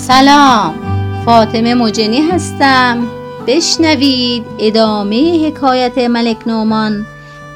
سلام. 0.00 0.74
فاطمه 1.24 1.74
مجنی 1.74 2.20
هستم. 2.20 3.06
بشنوید 3.46 4.44
ادامه 4.58 5.46
حکایت 5.46 5.98
ملک 5.98 6.48
نومان 6.48 7.06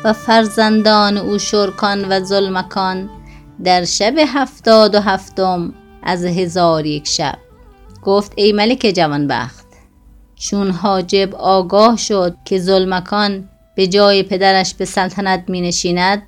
و 0.04 0.12
فرزندان 0.12 1.18
او 1.18 1.38
شرکان 1.38 2.04
و 2.04 2.20
ظلمکان 2.24 3.10
در 3.64 3.84
شب 3.84 4.14
هفتاد 4.26 4.94
و 4.94 5.00
هفتم 5.00 5.74
از 6.02 6.24
هزار 6.24 6.86
یک 6.86 7.08
شب. 7.08 7.38
گفت 8.02 8.32
ای 8.36 8.52
ملک 8.52 8.92
جوانبخت 8.96 9.66
چون 10.36 10.70
حاجب 10.70 11.34
آگاه 11.34 11.96
شد 11.96 12.36
که 12.44 12.58
ظلمکان 12.58 13.48
به 13.76 13.86
جای 13.86 14.22
پدرش 14.22 14.74
به 14.74 14.84
سلطنت 14.84 15.44
می 15.48 15.60
نشیند 15.60 16.22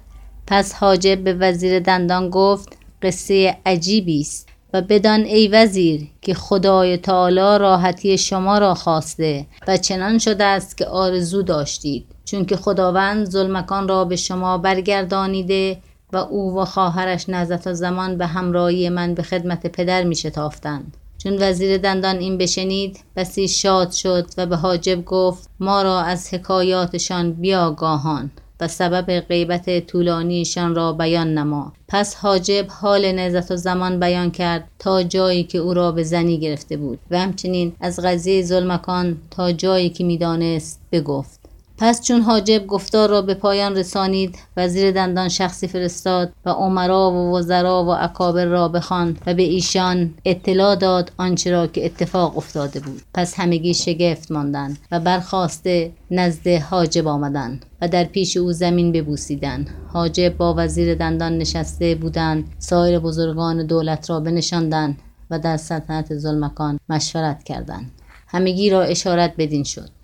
پس 0.46 0.74
حاجب 0.74 1.24
به 1.24 1.34
وزیر 1.34 1.78
دندان 1.80 2.30
گفت 2.30 2.78
قصه 3.02 3.56
عجیبی 3.66 4.20
است. 4.20 4.55
بدان 4.80 5.20
ای 5.20 5.48
وزیر 5.48 6.06
که 6.22 6.34
خدای 6.34 6.96
تعالی 6.96 7.58
راحتی 7.58 8.18
شما 8.18 8.58
را 8.58 8.74
خواسته 8.74 9.46
و 9.68 9.76
چنان 9.76 10.18
شده 10.18 10.44
است 10.44 10.76
که 10.76 10.86
آرزو 10.86 11.42
داشتید. 11.42 12.06
چون 12.24 12.44
که 12.44 12.56
خداوند 12.56 13.26
ظلمکان 13.30 13.88
را 13.88 14.04
به 14.04 14.16
شما 14.16 14.58
برگردانیده 14.58 15.78
و 16.12 16.16
او 16.16 16.56
و 16.60 16.64
خواهرش 16.64 17.28
نزدت 17.28 17.72
زمان 17.72 18.18
به 18.18 18.26
همراهی 18.26 18.88
من 18.88 19.14
به 19.14 19.22
خدمت 19.22 19.66
پدر 19.66 20.04
می 20.04 20.16
شتافتند. 20.16 20.96
چون 21.18 21.42
وزیر 21.42 21.78
دندان 21.78 22.16
این 22.18 22.38
بشنید 22.38 23.00
بسی 23.16 23.48
شاد 23.48 23.92
شد 23.92 24.27
و 24.36 24.46
به 24.46 24.56
حاجب 24.56 25.05
گفت 25.05 25.50
ما 25.61 25.83
را 25.83 26.00
از 26.00 26.34
حکایاتشان 26.34 27.33
بیاگاهان. 27.33 28.30
و 28.60 28.68
سبب 28.68 29.20
غیبت 29.20 29.86
طولانیشان 29.86 30.74
را 30.74 30.92
بیان 30.92 31.34
نما. 31.34 31.72
پس 31.88 32.14
حاجب 32.14 32.66
حال 32.68 33.12
نعزت 33.12 33.50
و 33.50 33.56
زمان 33.56 34.00
بیان 34.00 34.30
کرد 34.30 34.68
تا 34.78 35.02
جایی 35.02 35.44
که 35.44 35.58
او 35.58 35.74
را 35.74 35.92
به 35.92 36.02
زنی 36.02 36.38
گرفته 36.38 36.77
بود. 36.77 36.98
و 37.10 37.18
همچنین 37.18 37.72
از 37.80 38.00
قضیه 38.00 38.42
ظلمکان 38.42 39.16
تا 39.30 39.52
جایی 39.52 39.90
که 39.90 40.04
می‌دانست 40.04 40.80
بگفت. 40.92 41.45
پس 41.78 42.02
چون 42.02 42.20
حاجب 42.20 42.66
گفتار 42.66 43.08
را 43.10 43.22
به 43.22 43.34
پایان 43.34 43.77
رسانید 43.77 44.38
وزیر 44.56 44.91
دندان 44.91 45.28
شخصی 45.28 45.66
فرستاد 45.66 46.33
و 46.46 46.50
عمرا 46.50 47.10
و 47.10 47.38
وزرا 47.38 47.84
و 47.84 47.88
اکابر 47.88 48.44
را 48.44 48.68
بخواند 48.68 49.20
و 49.27 49.34
به 49.34 49.42
ایشان 49.42 50.14
اطلاع 50.24 50.77
داد 50.77 51.12
آنچه 51.16 51.50
را 51.50 51.66
که 51.66 51.86
اتفاق 51.86 52.36
افتاده 52.36 52.80
بود. 52.80 53.02
پس 53.14 53.41
همگی 53.41 53.74
شگفت 53.74 54.33
ماندند 54.33 54.78
و 54.92 55.00
برخواسته 55.00 55.92
نزد 56.10 56.46
حاجب 56.46 57.06
آمدند 57.06 57.66
و 57.83 57.88
در 57.88 58.05
پیش 58.05 58.36
او 58.36 58.52
زمین 58.52 58.92
ببوسیدند. 58.92 59.70
حاجب 59.92 60.36
با 60.36 60.55
وزیر 60.58 60.94
دندان 60.94 61.38
نشسته 61.38 61.94
بودند 61.94 62.44
سایر 62.58 62.98
بزرگان 62.98 63.66
دولت 63.66 64.11
را 64.11 64.20
بنشاندند 64.20 64.98
و 65.30 65.38
در 65.38 65.56
سلطنت 65.56 66.14
ظلمکان 66.14 66.80
مشورت 66.88 67.42
کردند. 67.42 67.90
همگی 68.28 68.70
را 68.70 68.83
اشارت 68.83 69.34
بدین 69.38 69.64
شد. 69.64 69.95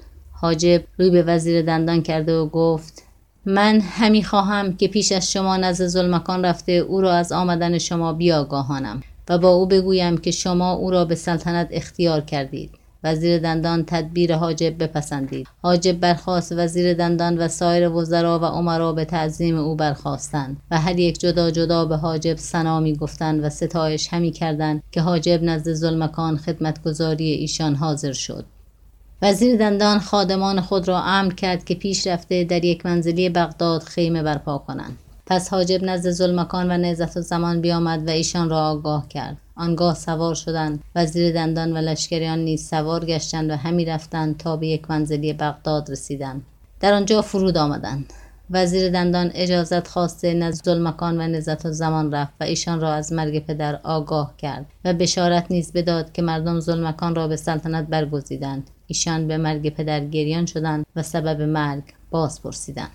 حاجب 0.43 0.83
روی 0.99 1.11
به 1.11 1.23
وزیر 1.23 1.63
دندان 1.63 2.03
کرده 2.03 2.39
و 2.39 2.47
گفت 2.47 3.03
من 3.47 3.81
همی 3.81 4.23
خواهم 4.23 4.77
که 4.77 4.89
پیش 4.89 5.13
از 5.13 5.33
شما 5.33 5.57
نزد 5.57 5.87
ظلمکان 5.87 6.45
رفته 6.45 6.73
او 6.73 7.01
را 7.01 7.15
از 7.15 7.33
آمدن 7.33 7.79
شما 7.79 8.13
بیاگاهانم 8.13 9.03
و 9.29 9.39
با 9.39 9.49
او 9.49 9.67
بگویم 9.67 10.19
که 10.19 10.31
شما 10.31 10.73
او 10.73 10.91
را 10.91 11.05
به 11.05 11.15
سلطنت 11.15 11.69
اختیار 11.71 12.21
کردید. 12.21 12.71
وزیر 13.05 13.39
دندان 13.39 13.85
تدبیر 13.85 14.37
حاجب 14.37 14.83
بپسندید. 14.83 15.49
حاجب 15.63 16.01
برخواست 16.01 16.53
وزیر 16.53 16.95
دندان 16.95 17.39
و 17.39 17.49
سایر 17.49 17.89
وزرا 17.89 18.39
و 18.39 18.45
عمرا 18.45 18.93
به 18.93 19.05
تعظیم 19.05 19.59
او 19.59 19.75
برخواستند 19.75 20.57
و 20.71 20.81
هر 20.81 20.99
یک 20.99 21.19
جدا 21.19 21.51
جدا 21.51 21.85
به 21.85 21.97
حاجب 21.97 22.37
سنا 22.37 22.81
می 22.81 22.97
گفتند 22.97 23.45
و 23.45 23.51
ستایش 23.51 24.09
همی 24.09 24.31
کردند 24.31 24.83
که 24.93 25.01
حاجب 25.01 25.43
نزد 25.43 25.73
ظلمکان 25.73 26.37
خدمتگزاری 26.37 27.31
ایشان 27.31 27.75
حاضر 27.75 28.13
شد. 28.13 28.45
وزیر 29.25 29.57
دندان 29.57 29.99
خادمان 29.99 30.61
خود 30.61 30.89
را 30.89 31.03
امر 31.03 31.33
کرد 31.35 31.65
که 31.65 31.75
پیش 31.75 32.07
رفته 32.07 32.45
در 32.45 32.65
یک 32.65 32.87
منزلی 32.87 33.29
بغداد 33.29 33.83
خیمه 33.83 34.23
برپا 34.23 34.59
کنند. 34.59 34.99
پس 35.27 35.49
حاجب 35.49 35.85
نزد 35.85 36.11
ظلمکان 36.11 36.71
و 36.71 36.77
نعزت 36.77 37.21
زمان 37.21 37.61
بیامد 37.61 38.09
و 38.09 38.11
ایشان 38.11 38.51
را 38.51 38.59
آگاه 38.59 39.09
کرد. 39.09 39.37
آنگاه 39.57 39.95
سوار 39.95 40.35
شدند. 40.35 40.85
وزیر 40.95 41.35
دندان 41.35 41.73
و 41.73 41.77
لشکریان 41.77 42.39
نیز 42.39 42.69
سوار 42.69 43.05
گشتند 43.05 43.51
و 43.51 43.57
همی 43.57 43.85
رفتند 43.85 44.37
تا 44.37 44.57
به 44.57 44.67
یک 44.67 44.91
منزلی 44.91 45.33
بغداد 45.33 45.91
رسیدند. 45.91 46.43
در 46.81 46.93
آنجا 46.93 47.23
فرود 47.23 47.57
آمدند. 47.57 48.13
وزیر 48.51 48.91
دندان 48.91 49.31
اجازت 49.35 49.89
خواسته 49.89 50.35
نزد 50.35 50.65
ظلمکان 50.65 51.21
و 51.21 51.27
نزت 51.27 51.71
زمان 51.71 52.13
رفت 52.13 52.33
و 52.41 52.45
ایشان 52.45 52.81
را 52.81 52.93
از 52.93 53.13
مرگ 53.13 53.47
پدر 53.47 53.81
آگاه 53.83 54.35
کرد 54.39 54.67
و 54.85 54.93
بشارت 54.93 55.47
نیز 55.51 55.73
بداد 55.73 56.13
که 56.13 56.23
مردم 56.23 56.61
ظلمکان 56.61 57.15
را 57.15 57.29
به 57.29 57.37
سلطنت 57.37 57.87
برگزیدند. 57.87 58.71
ایشان 58.93 59.29
به 59.29 59.37
مرگ 59.37 59.69
پدر 59.69 60.05
گریان 60.05 60.47
شدند 60.47 60.87
و 60.97 61.03
سبب 61.03 61.41
مرگ 61.41 61.83
باز 62.11 62.43
پرسیدند. 62.43 62.91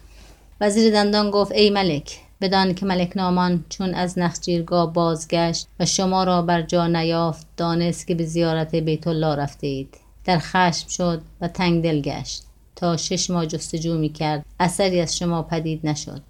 وزیر 0.62 0.94
دندان 0.94 1.32
گفت 1.32 1.52
ای 1.52 1.70
ملک 1.70 2.20
بدان 2.42 2.74
که 2.74 2.86
ملک 2.86 3.18
نامان 3.18 3.66
چون 3.70 3.94
از 3.94 4.20
نخجیرگاه 4.20 4.94
بازگشت 4.94 5.68
و 5.80 5.86
شما 5.86 6.24
را 6.24 6.42
بر 6.42 6.62
جا 6.62 6.88
نیافت 6.88 7.48
دانست 7.58 8.08
که 8.08 8.16
به 8.16 8.26
زیارت 8.26 8.76
بیت 8.76 9.08
الله 9.08 9.36
رفته 9.36 9.68
اید 9.68 9.98
در 10.26 10.40
خشم 10.40 10.88
شد 10.88 11.22
و 11.42 11.48
تنگ 11.48 11.84
دل 11.84 12.02
گشت. 12.02 12.44
تا 12.76 12.98
شش 12.98 13.30
ماه 13.30 13.46
جستجو 13.46 13.98
می 13.98 14.10
کرد 14.10 14.46
اثری 14.60 15.02
از 15.02 15.18
شما 15.18 15.44
پدید 15.44 15.88
نشد. 15.88 16.22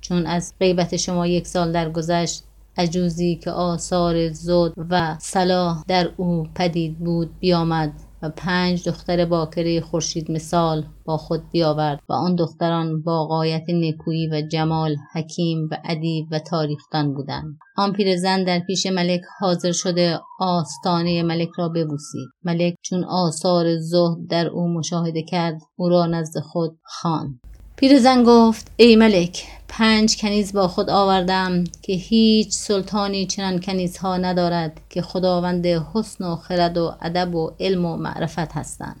چون 0.00 0.26
از 0.26 0.52
غیبت 0.60 0.96
شما 0.96 1.26
یک 1.26 1.46
سال 1.46 1.72
درگذشت 1.72 2.42
عجوزی 2.76 3.36
که 3.36 3.50
آثار 3.50 4.32
زود 4.32 4.74
و 4.90 5.16
صلاح 5.18 5.84
در 5.88 6.10
او 6.16 6.48
پدید 6.54 6.98
بود 6.98 7.38
بیامد. 7.40 7.92
و 8.22 8.30
پنج 8.30 8.88
دختر 8.88 9.24
باکره 9.24 9.80
خورشید 9.80 10.30
مثال 10.30 10.86
با 11.04 11.16
خود 11.16 11.50
بیاورد 11.50 12.00
و 12.08 12.12
آن 12.12 12.34
دختران 12.34 13.02
با 13.02 13.26
غایت 13.26 13.64
نکویی 13.68 14.28
و 14.28 14.42
جمال 14.52 14.96
حکیم 15.14 15.68
و 15.70 15.76
ادیب 15.84 16.26
و 16.30 16.38
تاریختان 16.38 17.14
بودند. 17.14 17.58
آن 17.76 17.92
پیرزن 17.92 18.44
در 18.44 18.58
پیش 18.58 18.86
ملک 18.86 19.20
حاضر 19.40 19.72
شده 19.72 20.20
آستانه 20.40 21.22
ملک 21.22 21.48
را 21.58 21.68
ببوسید. 21.68 22.28
ملک 22.44 22.74
چون 22.82 23.04
آثار 23.04 23.78
زهد 23.78 24.18
در 24.30 24.46
او 24.46 24.68
مشاهده 24.68 25.22
کرد 25.22 25.60
او 25.76 25.88
را 25.88 26.06
نزد 26.06 26.40
خود 26.40 26.78
خواند. 26.84 27.40
پیرزن 27.76 28.24
گفت 28.24 28.72
ای 28.76 28.96
ملک 28.96 29.46
پنج 29.72 30.16
کنیز 30.16 30.52
با 30.52 30.68
خود 30.68 30.90
آوردم 30.90 31.64
که 31.82 31.92
هیچ 31.92 32.52
سلطانی 32.52 33.26
چنان 33.26 33.60
کنیزها 33.60 34.16
ندارد 34.16 34.80
که 34.90 35.02
خداوند 35.02 35.66
حسن 35.66 36.24
و 36.24 36.36
خرد 36.36 36.78
و 36.78 36.94
ادب 37.02 37.34
و 37.34 37.50
علم 37.60 37.84
و 37.84 37.96
معرفت 37.96 38.52
هستند. 38.52 39.00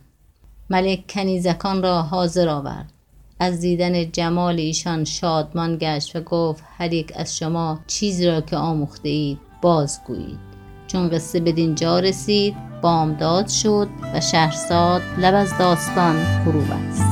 ملک 0.70 1.04
کنیزکان 1.08 1.82
را 1.82 2.02
حاضر 2.02 2.48
آورد. 2.48 2.92
از 3.40 3.60
دیدن 3.60 4.10
جمال 4.12 4.58
ایشان 4.58 5.04
شادمان 5.04 5.78
گشت 5.80 6.16
و 6.16 6.20
گفت 6.20 6.62
هر 6.78 6.92
یک 6.92 7.12
از 7.16 7.36
شما 7.36 7.80
چیزی 7.86 8.26
را 8.26 8.40
که 8.40 8.56
آموخته 8.56 9.08
اید 9.08 9.38
بازگویید. 9.62 10.38
چون 10.86 11.08
قصه 11.08 11.40
بدین 11.40 11.74
جا 11.74 11.98
رسید 11.98 12.54
بامداد 12.82 13.48
شد 13.48 13.88
و 14.14 14.20
شهرزاد 14.20 15.02
لب 15.18 15.34
از 15.34 15.58
داستان 15.58 16.24
فرو 16.44 16.60
بست 16.60 17.09